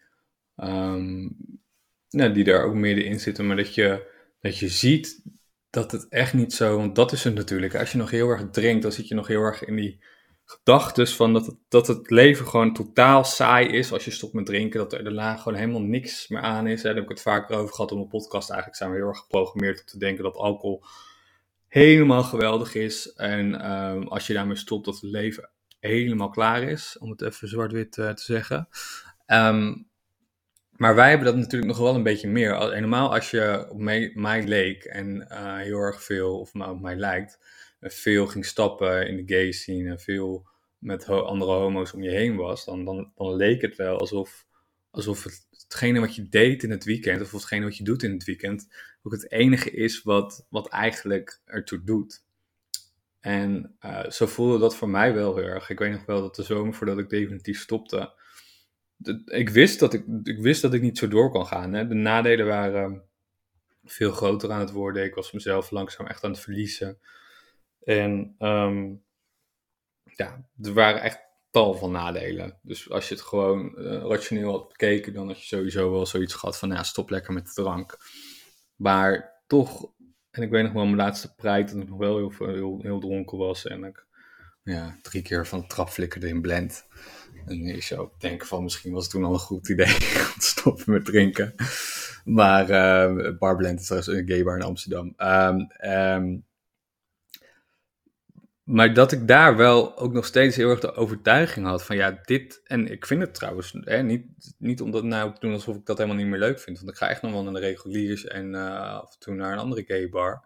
um, 0.56 1.38
nou, 2.10 2.32
die 2.32 2.44
daar 2.44 2.64
ook 2.64 2.74
middenin 2.74 3.20
zitten, 3.20 3.48
maar 3.48 3.56
dat 3.56 3.76
je, 3.76 4.12
dat 4.40 4.58
je 4.58 4.68
ziet 4.68 5.22
dat 5.70 5.92
het 5.92 6.08
echt 6.10 6.34
niet 6.34 6.54
zo, 6.54 6.78
want 6.78 6.96
dat 6.96 7.12
is 7.12 7.24
het 7.24 7.34
natuurlijk. 7.34 7.76
Als 7.76 7.92
je 7.92 7.98
nog 7.98 8.12
heel 8.12 8.30
erg 8.30 8.50
drinkt, 8.52 8.82
dan 8.82 8.92
zit 8.92 9.08
je 9.08 9.16
nog 9.16 9.28
heel 9.28 9.42
erg 9.42 9.66
in 9.66 9.76
die 9.76 10.00
gedachten 10.46 11.08
van 11.08 11.34
dat 11.34 11.46
het, 11.46 11.56
dat 11.68 11.88
het 11.88 12.10
leven 12.10 12.48
gewoon 12.48 12.74
totaal 12.74 13.24
saai 13.24 13.68
is 13.68 13.92
als 13.92 14.06
je 14.06 14.12
stopt 14.12 14.34
met 14.34 14.46
drinken, 14.46 14.80
dat 14.80 14.94
er 14.94 15.04
daarna 15.04 15.36
gewoon 15.36 15.58
helemaal 15.58 15.82
niks 15.82 16.28
meer 16.28 16.42
aan 16.42 16.68
is. 16.68 16.82
Daar 16.82 16.94
heb 16.94 17.04
ik 17.04 17.10
het 17.10 17.22
vaker 17.22 17.58
over 17.58 17.74
gehad 17.76 17.92
op 17.92 17.98
mijn 17.98 18.10
podcast. 18.10 18.50
Eigenlijk 18.50 18.80
zijn 18.80 18.92
we 18.92 18.98
heel 18.98 19.08
erg 19.08 19.18
geprogrammeerd 19.18 19.80
om 19.80 19.86
te 19.86 19.98
denken 19.98 20.24
dat 20.24 20.36
alcohol 20.36 20.84
helemaal 21.68 22.24
geweldig 22.24 22.76
is. 22.76 23.14
En 23.14 23.72
um, 23.72 24.08
als 24.08 24.28
je 24.28 24.34
daarmee 24.34 24.56
stopt, 24.56 24.86
dat 24.86 24.94
het 24.94 25.12
leven 25.12 25.50
helemaal 25.80 26.30
klaar 26.30 26.64
is, 26.64 26.98
om 27.00 27.10
het 27.10 27.22
even 27.22 27.48
zwart-wit 27.48 27.98
uh, 27.98 28.10
te 28.10 28.24
zeggen. 28.24 28.68
Um, 29.28 29.89
maar 30.80 30.96
wij 30.96 31.10
hebben 31.10 31.28
dat 31.28 31.36
natuurlijk 31.36 31.72
nog 31.72 31.78
wel 31.80 31.96
een 31.96 32.04
beetje 32.04 32.28
meer. 32.28 32.72
Helemaal 32.74 33.14
als 33.14 33.32
je 33.32 33.68
op 33.70 33.80
mij, 34.14 34.44
leek 34.44 34.84
en 34.84 35.28
uh, 35.32 35.58
heel 35.58 35.80
erg 35.80 36.04
veel, 36.04 36.40
of 36.40 36.54
op 36.56 36.82
mij 36.82 36.96
lijkt, 36.96 37.40
veel 37.82 38.28
ging 38.28 38.46
stappen 38.46 39.08
in 39.08 39.16
de 39.16 39.34
gay 39.36 39.52
scene, 39.52 40.00
veel 40.00 40.48
met 40.78 41.10
andere 41.10 41.52
homo's 41.52 41.94
om 41.94 42.04
je 42.04 42.10
heen 42.10 42.36
was, 42.36 42.66
dan, 42.66 42.86
dan, 42.86 43.36
leek 43.36 43.62
het 43.62 43.76
wel 43.76 44.00
alsof, 44.00 44.46
alsof 44.92 45.24
het, 45.24 45.48
hetgene 45.52 46.00
wat 46.00 46.16
je 46.16 46.30
deed 46.30 46.64
in 46.64 46.72
het 46.72 46.84
weekend, 46.84 47.22
of 47.22 47.32
hetgene 47.32 47.64
wat 47.64 47.78
je 47.78 47.84
doet 47.84 48.04
in 48.04 48.12
het 48.12 48.24
weekend, 48.24 48.68
ook 49.04 49.12
het 49.12 49.32
enige 49.32 49.72
is 49.72 50.02
wat, 50.04 50.46
wat 50.50 50.68
eigenlijk 50.68 51.42
ertoe 51.46 51.84
doet. 51.84 52.24
En 53.20 53.76
uh, 53.86 54.10
zo 54.10 54.26
voelde 54.26 54.60
dat 54.60 54.76
voor 54.76 54.90
mij 54.90 55.14
wel 55.14 55.36
heel 55.36 55.46
erg. 55.46 55.70
Ik 55.70 55.80
weet 55.80 55.92
nog 55.92 56.06
wel 56.06 56.22
dat 56.22 56.36
de 56.36 56.44
zomer 56.44 56.74
voordat 56.74 56.98
ik 56.98 57.10
definitief 57.10 57.60
stopte, 57.60 58.14
ik 59.26 59.50
wist 59.50 59.80
dat 59.80 59.94
ik, 59.94 60.06
ik 60.24 60.40
wist 60.40 60.62
dat 60.62 60.74
ik 60.74 60.82
niet 60.82 60.98
zo 60.98 61.08
door 61.08 61.32
kon 61.32 61.46
gaan. 61.46 61.74
Hè. 61.74 61.88
De 61.88 61.94
nadelen 61.94 62.46
waren 62.46 63.04
veel 63.84 64.12
groter 64.12 64.52
aan 64.52 64.60
het 64.60 64.72
worden. 64.72 65.04
Ik 65.04 65.16
was 65.16 65.32
mezelf 65.32 65.72
langzaam 65.72 66.08
echt 66.08 66.24
aan 66.24 66.32
het 66.32 66.40
verliezen. 66.40 67.00
En 67.84 68.36
um, 68.40 69.04
ja, 70.04 70.50
er 70.62 70.74
waren 70.74 71.02
echt 71.02 71.20
tal 71.52 71.74
van 71.74 71.92
nadelen. 71.92 72.60
Dus 72.62 72.90
als 72.90 73.08
je 73.08 73.14
het 73.14 73.24
gewoon 73.24 73.76
uh, 73.78 74.02
rationeel 74.02 74.52
had 74.52 74.68
bekeken, 74.68 75.14
dan 75.14 75.28
had 75.28 75.40
je 75.40 75.56
sowieso 75.56 75.92
wel 75.92 76.06
zoiets 76.06 76.34
gehad 76.34 76.58
van, 76.58 76.70
ja, 76.70 76.84
stop 76.84 77.10
lekker 77.10 77.34
met 77.34 77.46
de 77.46 77.62
drank. 77.62 77.98
Maar 78.76 79.42
toch, 79.48 79.92
en 80.32 80.42
ik 80.42 80.50
weet 80.50 80.64
nog 80.64 80.74
wel 80.74 80.86
mijn 80.86 80.96
laatste 80.96 81.36
pride, 81.36 81.74
dat 81.74 81.82
ik 81.82 81.90
nog 81.90 81.98
wel 81.98 82.18
heel, 82.18 82.34
heel, 82.38 82.80
heel 82.82 83.00
dronken 83.00 83.38
was. 83.38 83.66
En 83.66 83.84
ik 83.84 84.08
ja, 84.64 84.98
drie 85.02 85.22
keer 85.22 85.48
van 85.48 85.60
de 85.60 85.68
trap 85.68 85.90
flikkerde 85.90 86.28
in 86.28 86.42
blend. 86.42 86.88
En 87.50 87.64
je 87.64 87.82
zou 87.82 88.10
denken 88.18 88.48
van 88.48 88.64
misschien 88.64 88.94
was 88.94 89.04
het 89.04 89.12
toen 89.12 89.24
al 89.24 89.34
een 89.34 89.40
goed 89.40 89.70
idee 89.70 89.94
om 90.34 90.40
te 90.40 90.46
stoppen 90.46 90.94
met 90.94 91.06
drinken. 91.06 91.56
Maar 92.26 92.70
uh, 92.70 93.38
Barblend 93.38 93.80
is 93.80 93.86
trouwens 93.86 94.14
een 94.14 94.28
gay 94.28 94.44
bar 94.44 94.56
in 94.56 94.64
Amsterdam. 94.64 95.14
Um, 95.18 95.68
um, 95.92 96.48
maar 98.70 98.94
dat 98.94 99.12
ik 99.12 99.28
daar 99.28 99.58
wel 99.58 99.98
ook 99.98 100.14
nog 100.14 100.26
steeds 100.26 100.56
heel 100.56 100.70
erg 100.70 100.80
de 100.80 100.94
overtuiging 100.94 101.66
had 101.66 101.86
van 101.86 101.96
ja, 101.96 102.20
dit. 102.24 102.62
En 102.64 102.92
ik 102.92 103.06
vind 103.06 103.22
het 103.22 103.34
trouwens 103.34 103.78
hè, 103.80 104.04
niet, 104.04 104.26
niet 104.58 104.82
om 104.82 104.92
dat 104.92 105.04
nou 105.04 105.34
te 105.34 105.40
doen 105.40 105.54
alsof 105.54 105.76
ik 105.76 105.86
dat 105.86 105.98
helemaal 105.98 106.20
niet 106.20 106.28
meer 106.28 106.40
leuk 106.40 106.60
vind. 106.60 106.78
Want 106.78 106.90
ik 106.90 106.98
ga 106.98 107.10
echt 107.10 107.22
nog 107.22 107.32
wel 107.32 107.44
naar 107.44 107.54
de 107.54 107.60
reguliers 107.60 108.26
en 108.26 108.54
uh, 108.54 109.00
af 109.00 109.14
en 109.14 109.20
toe 109.20 109.34
naar 109.34 109.52
een 109.52 109.60
andere 109.60 109.84
gay 109.84 110.10
bar. 110.10 110.44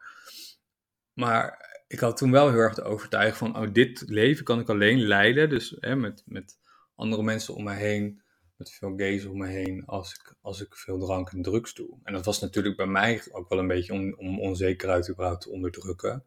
Maar 1.13 1.72
ik 1.88 2.00
had 2.00 2.17
toen 2.17 2.31
wel 2.31 2.50
heel 2.50 2.60
erg 2.60 2.75
de 2.75 2.83
overtuiging 2.83 3.38
van, 3.38 3.57
oh, 3.57 3.74
dit 3.74 4.03
leven 4.07 4.43
kan 4.43 4.60
ik 4.60 4.69
alleen 4.69 5.00
leiden. 5.00 5.50
Dus 5.50 5.75
hè, 5.79 5.95
met, 5.95 6.24
met 6.25 6.57
andere 6.95 7.23
mensen 7.23 7.55
om 7.55 7.63
me 7.63 7.73
heen, 7.73 8.21
met 8.55 8.71
veel 8.71 8.93
gays 8.97 9.25
om 9.25 9.38
me 9.38 9.47
heen, 9.47 9.85
als 9.85 10.13
ik, 10.13 10.35
als 10.41 10.62
ik 10.62 10.75
veel 10.75 11.00
drank 11.00 11.29
en 11.29 11.41
drugs 11.41 11.73
doe. 11.73 11.97
En 12.03 12.13
dat 12.13 12.25
was 12.25 12.39
natuurlijk 12.39 12.77
bij 12.77 12.85
mij 12.85 13.23
ook 13.31 13.50
wel 13.50 13.59
een 13.59 13.67
beetje 13.67 13.93
om, 13.93 14.13
om 14.13 14.39
onzekerheid 14.39 15.09
überhaupt 15.09 15.41
te 15.41 15.50
onderdrukken. 15.50 16.25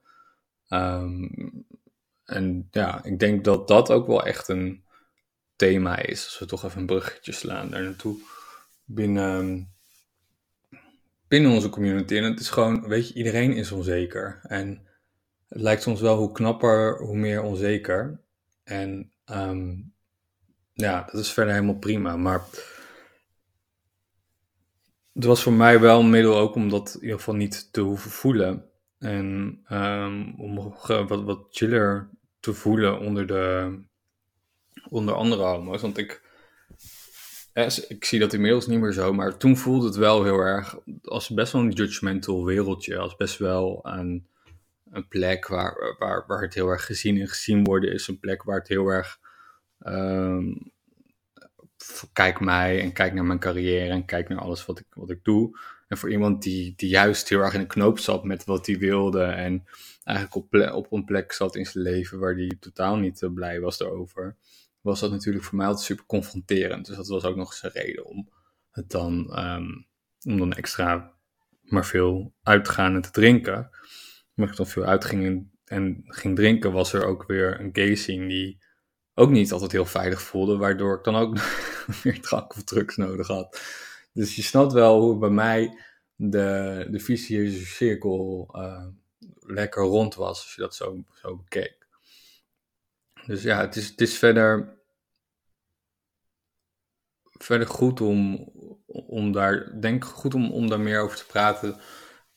Um, 0.68 1.66
en 2.24 2.68
ja, 2.70 3.04
ik 3.04 3.18
denk 3.18 3.44
dat 3.44 3.68
dat 3.68 3.90
ook 3.90 4.06
wel 4.06 4.24
echt 4.26 4.48
een 4.48 4.84
thema 5.56 5.98
is. 5.98 6.24
Als 6.24 6.38
we 6.38 6.46
toch 6.46 6.64
even 6.64 6.80
een 6.80 6.86
bruggetje 6.86 7.32
slaan 7.32 7.70
daar 7.70 7.82
naartoe. 7.82 8.18
Binnen, 8.84 9.70
binnen 11.28 11.50
onze 11.50 11.68
community. 11.68 12.16
En 12.16 12.24
het 12.24 12.40
is 12.40 12.50
gewoon, 12.50 12.88
weet 12.88 13.08
je, 13.08 13.14
iedereen 13.14 13.52
is 13.52 13.72
onzeker. 13.72 14.40
En 14.42 14.86
het 15.48 15.60
lijkt 15.60 15.82
soms 15.82 16.00
wel 16.00 16.16
hoe 16.16 16.32
knapper, 16.32 16.98
hoe 16.98 17.16
meer 17.16 17.42
onzeker. 17.42 18.20
En 18.64 19.12
um, 19.24 19.94
ja, 20.76 21.08
dat 21.12 21.20
is 21.20 21.32
verder 21.32 21.54
helemaal 21.54 21.78
prima. 21.78 22.16
Maar 22.16 22.44
het 25.12 25.24
was 25.24 25.42
voor 25.42 25.52
mij 25.52 25.80
wel 25.80 26.00
een 26.00 26.10
middel 26.10 26.36
ook 26.36 26.54
om 26.54 26.68
dat 26.68 26.94
in 26.94 27.00
ieder 27.00 27.16
geval 27.16 27.34
niet 27.34 27.72
te 27.72 27.80
hoeven 27.80 28.10
voelen. 28.10 28.64
En 28.98 29.58
um, 29.72 30.34
om 30.38 30.54
wat, 30.86 31.22
wat 31.22 31.46
chiller 31.50 32.10
te 32.40 32.52
voelen 32.52 33.00
onder, 33.00 33.26
de, 33.26 33.78
onder 34.88 35.14
andere 35.14 35.42
homo's. 35.42 35.80
Want 35.80 35.98
ik, 35.98 36.22
ik 37.88 38.04
zie 38.04 38.18
dat 38.18 38.32
inmiddels 38.32 38.66
niet 38.66 38.80
meer 38.80 38.92
zo, 38.92 39.12
maar 39.12 39.36
toen 39.36 39.56
voelde 39.56 39.86
het 39.86 39.96
wel 39.96 40.24
heel 40.24 40.38
erg 40.38 40.78
als 41.02 41.30
best 41.30 41.52
wel 41.52 41.62
een 41.62 41.70
judgmental 41.70 42.44
wereldje. 42.44 42.98
Als 42.98 43.16
best 43.16 43.38
wel 43.38 43.80
een, 43.82 44.28
een 44.90 45.08
plek 45.08 45.46
waar, 45.46 45.96
waar, 45.98 46.24
waar 46.26 46.42
het 46.42 46.54
heel 46.54 46.68
erg 46.68 46.86
gezien 46.86 47.20
en 47.20 47.28
gezien 47.28 47.64
worden 47.64 47.92
is. 47.92 48.08
Een 48.08 48.20
plek 48.20 48.42
waar 48.42 48.58
het 48.58 48.68
heel 48.68 48.88
erg 48.88 49.18
um, 49.78 50.72
kijk 52.12 52.40
mij 52.40 52.80
en 52.80 52.92
kijk 52.92 53.14
naar 53.14 53.24
mijn 53.24 53.38
carrière 53.38 53.90
en 53.92 54.04
kijk 54.04 54.28
naar 54.28 54.38
alles 54.38 54.66
wat 54.66 54.78
ik, 54.78 54.86
wat 54.90 55.10
ik 55.10 55.24
doe. 55.24 55.58
En 55.88 55.96
voor 55.96 56.10
iemand 56.10 56.42
die, 56.42 56.72
die 56.76 56.88
juist 56.88 57.28
heel 57.28 57.40
erg 57.40 57.54
in 57.54 57.60
een 57.60 57.66
knoop 57.66 57.98
zat 57.98 58.24
met 58.24 58.44
wat 58.44 58.66
hij 58.66 58.78
wilde 58.78 59.22
en 59.22 59.64
eigenlijk 60.04 60.36
op, 60.36 60.74
op 60.74 60.92
een 60.92 61.04
plek 61.04 61.32
zat 61.32 61.56
in 61.56 61.66
zijn 61.66 61.84
leven 61.84 62.18
waar 62.18 62.34
hij 62.34 62.56
totaal 62.60 62.96
niet 62.96 63.22
uh, 63.22 63.32
blij 63.32 63.60
was 63.60 63.80
erover, 63.80 64.36
was 64.80 65.00
dat 65.00 65.10
natuurlijk 65.10 65.44
voor 65.44 65.56
mij 65.56 65.66
altijd 65.66 65.86
super 65.86 66.06
confronterend. 66.06 66.86
Dus 66.86 66.96
dat 66.96 67.08
was 67.08 67.24
ook 67.24 67.36
nog 67.36 67.48
eens 67.48 67.62
een 67.62 67.82
reden 67.82 68.04
om 68.04 68.28
het 68.70 68.90
dan, 68.90 69.38
um, 69.38 69.86
om 70.22 70.38
dan 70.38 70.52
extra 70.52 71.14
maar 71.62 71.86
veel 71.86 72.32
uit 72.42 72.64
te 72.64 72.70
gaan 72.70 72.94
en 72.94 73.02
te 73.02 73.10
drinken. 73.10 73.70
Maar 74.34 74.48
ik 74.48 74.56
dan 74.56 74.66
veel 74.66 74.84
uitging 74.84 75.24
en, 75.24 75.50
en 75.64 76.02
ging 76.04 76.36
drinken, 76.36 76.72
was 76.72 76.92
er 76.92 77.04
ook 77.04 77.26
weer 77.26 77.60
een 77.60 77.70
gay 77.72 77.94
scene 77.94 78.26
die 78.26 78.58
ook 79.18 79.30
niet 79.30 79.52
altijd 79.52 79.72
heel 79.72 79.84
veilig 79.84 80.22
voelde, 80.22 80.56
waardoor 80.56 80.96
ik 80.96 81.04
dan 81.04 81.16
ook 81.16 81.34
meer 82.04 82.20
drank 82.20 82.54
of 82.56 82.64
drugs 82.64 82.96
nodig 82.96 83.26
had. 83.26 83.60
Dus 84.12 84.36
je 84.36 84.42
snapt 84.42 84.72
wel 84.72 85.00
hoe 85.00 85.18
bij 85.18 85.30
mij 85.30 85.78
de, 86.14 86.86
de 86.90 87.00
vicieuze 87.00 87.66
cirkel 87.66 88.48
uh, 88.52 88.86
lekker 89.38 89.82
rond 89.82 90.14
was, 90.14 90.42
als 90.42 90.54
je 90.54 90.60
dat 90.60 90.74
zo, 90.74 91.04
zo 91.14 91.36
bekeek. 91.36 91.86
Dus 93.26 93.42
ja, 93.42 93.60
het 93.60 93.76
is, 93.76 93.88
het 93.88 94.00
is 94.00 94.18
verder, 94.18 94.78
verder 97.22 97.66
goed 97.66 98.00
om, 98.00 98.50
om 98.86 99.32
daar, 99.32 99.80
denk 99.80 100.04
goed 100.04 100.34
om, 100.34 100.52
om 100.52 100.68
daar 100.68 100.80
meer 100.80 101.00
over 101.00 101.16
te 101.16 101.26
praten. 101.26 101.80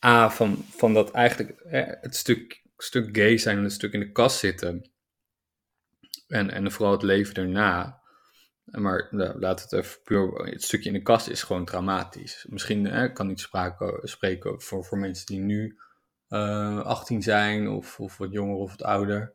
A, 0.06 0.30
van, 0.30 0.66
van 0.70 0.94
dat 0.94 1.12
eigenlijk 1.12 1.56
het 2.02 2.16
stuk, 2.16 2.64
stuk 2.78 3.18
gay 3.18 3.38
zijn 3.38 3.58
en 3.58 3.64
het 3.64 3.74
stuk 3.74 3.94
in 3.94 4.00
de 4.00 4.12
kast 4.12 4.38
zitten. 4.38 4.92
En, 6.30 6.52
en 6.52 6.72
vooral 6.72 6.92
het 6.92 7.04
leven 7.04 7.34
daarna. 7.34 8.02
Maar 8.64 9.08
nou, 9.12 9.40
laat 9.40 9.62
het 9.62 9.74
even 9.74 10.02
puur. 10.04 10.46
Het 10.46 10.64
stukje 10.64 10.90
in 10.90 10.96
de 10.96 11.02
kast 11.02 11.28
is 11.28 11.44
gewoon 11.44 11.66
dramatisch. 11.66 12.46
Misschien 12.50 12.86
hè, 12.86 13.12
kan 13.12 13.28
niet 13.28 13.40
sprake, 13.40 14.00
spreken 14.04 14.62
voor, 14.62 14.86
voor 14.86 14.98
mensen 14.98 15.26
die 15.26 15.40
nu 15.40 15.80
uh, 16.30 16.78
eh, 16.78 16.86
18 16.86 17.22
zijn, 17.22 17.68
of, 17.68 18.00
of 18.00 18.18
wat 18.18 18.32
jonger 18.32 18.56
of 18.56 18.70
wat 18.70 18.84
ouder. 18.84 19.34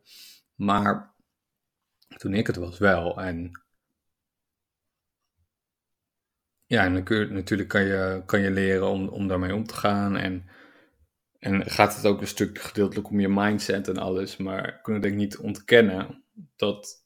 Maar 0.55 1.13
toen 2.17 2.33
ik 2.33 2.47
het 2.47 2.55
was 2.55 2.77
wel. 2.77 3.21
En 3.21 3.63
ja, 6.65 6.83
en 6.83 6.93
dan 6.93 7.03
kun 7.03 7.33
natuurlijk 7.33 7.69
kan 7.69 7.83
je, 7.83 8.23
kan 8.25 8.41
je 8.41 8.51
leren 8.51 8.89
om, 8.89 9.07
om 9.07 9.27
daarmee 9.27 9.55
om 9.55 9.65
te 9.65 9.75
gaan. 9.75 10.17
En, 10.17 10.49
en 11.45 11.69
gaat 11.69 11.95
het 11.95 12.05
ook 12.05 12.21
een 12.21 12.27
stuk 12.27 12.59
gedeeltelijk 12.59 13.09
om 13.09 13.19
je 13.19 13.27
mindset 13.29 13.87
en 13.87 13.97
alles. 13.97 14.37
Maar 14.37 14.63
het 14.63 14.85
denk 14.85 15.03
ik 15.03 15.15
niet 15.15 15.37
ontkennen 15.37 16.23
dat 16.55 17.05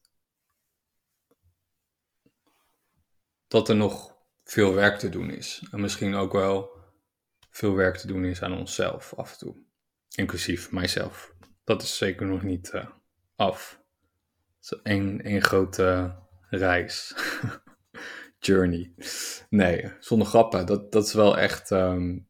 dat 3.47 3.69
er 3.69 3.75
nog 3.75 4.15
veel 4.43 4.73
werk 4.73 4.99
te 4.99 5.09
doen 5.09 5.29
is. 5.29 5.63
En 5.71 5.81
misschien 5.81 6.15
ook 6.15 6.31
wel 6.31 6.71
veel 7.49 7.75
werk 7.75 7.97
te 7.97 8.07
doen 8.07 8.25
is 8.25 8.41
aan 8.41 8.57
onszelf 8.57 9.13
af 9.15 9.31
en 9.31 9.37
toe. 9.37 9.55
Inclusief 10.15 10.71
mijzelf. 10.71 11.33
Dat 11.63 11.81
is 11.81 11.97
zeker 11.97 12.25
nog 12.25 12.43
niet 12.43 12.71
uh, 12.73 12.85
af. 13.35 13.81
Het 14.59 14.71
is 14.71 14.81
één, 14.83 15.41
grote 15.41 16.15
reis. 16.49 17.15
Journey. 18.39 18.93
Nee, 19.49 19.91
zonder 19.99 20.27
grappen. 20.27 20.65
Dat, 20.65 20.91
dat 20.91 21.05
is 21.05 21.13
wel 21.13 21.37
echt. 21.37 21.71
Um, 21.71 22.28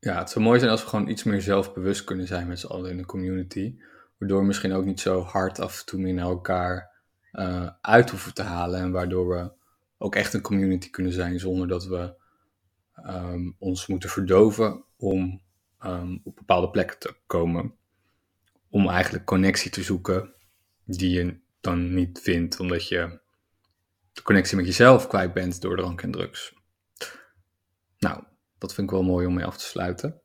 ja, 0.00 0.18
het 0.18 0.30
zou 0.30 0.44
mooi 0.44 0.58
zijn 0.58 0.70
als 0.70 0.82
we 0.82 0.88
gewoon 0.88 1.08
iets 1.08 1.22
meer 1.22 1.42
zelfbewust 1.42 2.04
kunnen 2.04 2.26
zijn 2.26 2.48
met 2.48 2.58
z'n 2.58 2.66
allen 2.66 2.90
in 2.90 2.96
de 2.96 3.06
community. 3.06 3.78
Waardoor 4.18 4.40
we 4.40 4.46
misschien 4.46 4.72
ook 4.72 4.84
niet 4.84 5.00
zo 5.00 5.22
hard 5.22 5.60
af 5.60 5.78
en 5.78 5.86
toe 5.86 6.00
meer 6.00 6.14
naar 6.14 6.24
elkaar 6.24 6.90
uh, 7.32 7.70
uit 7.80 8.10
hoeven 8.10 8.34
te 8.34 8.42
halen. 8.42 8.80
En 8.80 8.90
waardoor 8.90 9.28
we 9.28 9.52
ook 9.98 10.14
echt 10.14 10.34
een 10.34 10.40
community 10.40 10.90
kunnen 10.90 11.12
zijn 11.12 11.38
zonder 11.40 11.68
dat 11.68 11.86
we 11.86 12.14
um, 13.06 13.56
ons 13.58 13.86
moeten 13.86 14.10
verdoven 14.10 14.84
om 14.96 15.42
um, 15.84 16.20
op 16.24 16.36
bepaalde 16.36 16.70
plekken 16.70 16.98
te 16.98 17.16
komen. 17.26 17.74
Om 18.70 18.88
eigenlijk 18.88 19.24
connectie 19.24 19.70
te 19.70 19.82
zoeken 19.82 20.34
die 20.84 21.10
je 21.10 21.38
dan 21.60 21.94
niet 21.94 22.20
vindt 22.20 22.60
omdat 22.60 22.88
je 22.88 23.20
de 24.12 24.22
connectie 24.22 24.56
met 24.56 24.66
jezelf 24.66 25.06
kwijt 25.06 25.32
bent 25.32 25.60
door 25.60 25.76
drank 25.76 26.02
en 26.02 26.10
drugs. 26.10 26.54
Nou, 27.98 28.22
dat 28.58 28.74
vind 28.74 28.90
ik 28.90 28.96
wel 28.96 29.04
mooi 29.04 29.26
om 29.26 29.34
mee 29.34 29.44
af 29.44 29.56
te 29.56 29.64
sluiten. 29.64 30.22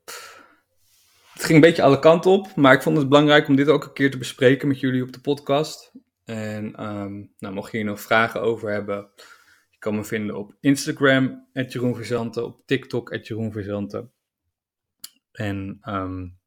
Het 1.32 1.42
ging 1.42 1.54
een 1.54 1.60
beetje 1.60 1.82
alle 1.82 1.98
kanten 1.98 2.30
op, 2.30 2.56
maar 2.56 2.74
ik 2.74 2.82
vond 2.82 2.96
het 2.96 3.08
belangrijk 3.08 3.48
om 3.48 3.56
dit 3.56 3.68
ook 3.68 3.84
een 3.84 3.92
keer 3.92 4.10
te 4.10 4.18
bespreken 4.18 4.68
met 4.68 4.80
jullie 4.80 5.02
op 5.02 5.12
de 5.12 5.20
podcast. 5.20 5.92
En 6.24 6.84
um, 6.84 7.34
nou, 7.38 7.54
mocht 7.54 7.70
je 7.70 7.76
hier 7.76 7.86
nog 7.86 8.00
vragen 8.00 8.40
over 8.40 8.70
hebben, 8.70 9.10
je 9.70 9.78
kan 9.78 9.94
me 9.94 10.04
vinden 10.04 10.36
op 10.36 10.56
Instagram, 10.60 11.48
Jeroen 11.52 11.94
Verzanten, 11.94 12.44
op 12.44 12.66
TikTok, 12.66 13.14
Jeroen 13.14 13.52
Verzanten. 13.52 14.12
En 15.32 15.78
um, 15.88 16.38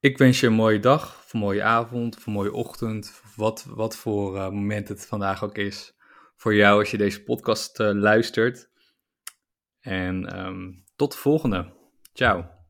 Ik 0.00 0.18
wens 0.18 0.40
je 0.40 0.46
een 0.46 0.52
mooie 0.52 0.80
dag, 0.80 1.24
een 1.32 1.40
mooie 1.40 1.62
avond, 1.62 2.26
een 2.26 2.32
mooie 2.32 2.52
ochtend, 2.52 3.22
wat, 3.36 3.64
wat 3.68 3.96
voor 3.96 4.36
uh, 4.36 4.44
moment 4.44 4.88
het 4.88 5.06
vandaag 5.06 5.44
ook 5.44 5.56
is 5.58 5.94
voor 6.36 6.54
jou 6.54 6.78
als 6.78 6.90
je 6.90 6.96
deze 6.96 7.22
podcast 7.22 7.80
uh, 7.80 7.90
luistert. 7.92 8.70
En 9.82 10.38
um, 10.46 10.84
tot 10.96 11.12
de 11.12 11.18
volgende. 11.18 11.72
Ciao. 12.12 12.61